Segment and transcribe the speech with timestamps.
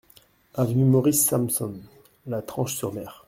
[0.55, 1.75] Avenue Maurice Samson,
[2.25, 3.19] La Tranche-sur-Mer